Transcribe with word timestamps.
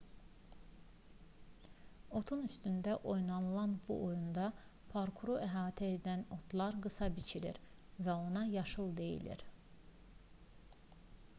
otun 2.19 2.39
üstündə 2.45 2.93
oynanılan 3.15 3.75
bu 3.89 3.97
oyunda 4.05 4.45
parkuru 4.93 5.35
əhatə 5.47 5.89
edən 5.97 6.23
otlar 6.37 6.79
qısa 6.85 7.09
biçilir 7.19 7.61
və 8.07 8.15
ona 8.23 8.43
yaşıl 8.55 8.89
deyilir 9.03 9.45